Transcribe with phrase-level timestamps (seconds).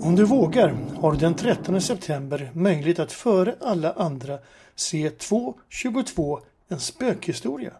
[0.00, 4.38] Om du vågar har du den 13 september möjlighet att före alla andra
[4.74, 7.72] se 2.22 En spökhistoria.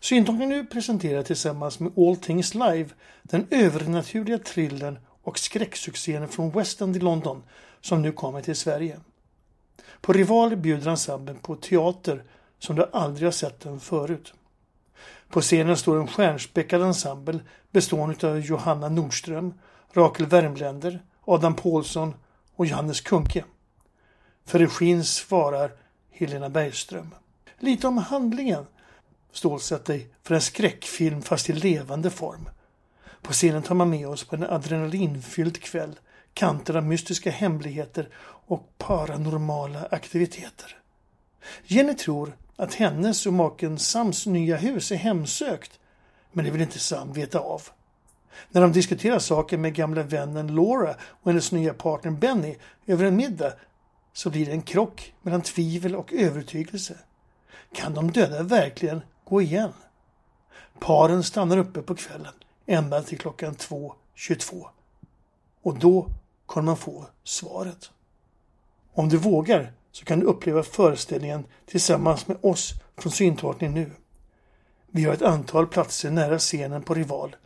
[0.00, 2.88] Syntolkning nu presenterar tillsammans med All Things Live
[3.22, 7.42] den övernaturliga thrillern och skräcksuccén från West End i London
[7.80, 9.00] som nu kommer till Sverige.
[10.00, 12.24] På Rival bjuder ensemblen på teater
[12.58, 14.34] som du aldrig har sett den förut.
[15.28, 19.54] På scenen står en stjärnspäckad ensemble bestående av Johanna Nordström,
[19.92, 22.14] Rakel Wärmländer, Adam Paulsson
[22.56, 23.44] och Johannes Kunke.
[24.46, 25.72] För regin svarar
[26.10, 27.14] Helena Bergström.
[27.58, 28.66] Lite om handlingen.
[29.32, 32.48] Stålsätt dig för en skräckfilm fast i levande form.
[33.22, 35.98] På scenen tar man med oss på en adrenalinfylld kväll,
[36.34, 40.78] kanter av mystiska hemligheter och paranormala aktiviteter.
[41.64, 45.78] Jenny tror att hennes och maken Sams nya hus är hemsökt,
[46.32, 47.62] men det vill inte Sam veta av.
[48.50, 53.16] När de diskuterar saken med gamla vännen Laura och hennes nya partner Benny över en
[53.16, 53.52] middag
[54.12, 56.98] så blir det en krock mellan tvivel och övertygelse.
[57.72, 59.72] Kan de döda verkligen gå igen?
[60.78, 62.32] Paren stannar uppe på kvällen
[62.66, 64.66] ända till klockan 2.22.
[65.62, 66.08] Och då
[66.46, 67.90] kommer man få svaret.
[68.92, 73.90] Om du vågar så kan du uppleva föreställningen tillsammans med oss från Syntolkning nu.
[74.90, 77.36] Vi har ett antal platser nära scenen på Rival.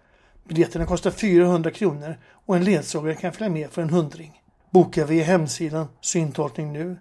[0.45, 4.43] Biljetterna kostar 400 kronor och en ledsagare kan följa med för en hundring.
[4.71, 6.97] Boka via hemsidan Syntolkning nu.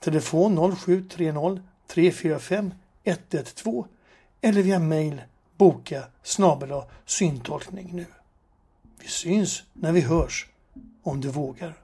[0.00, 3.84] Telefon 0730 345 112
[4.40, 5.22] eller via mail
[5.56, 8.06] boka snabel syntolkning nu.
[9.00, 10.46] Vi syns när vi hörs
[11.02, 11.74] om du vågar.